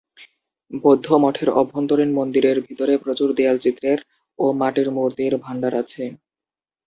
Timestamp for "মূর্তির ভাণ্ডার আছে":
4.95-6.03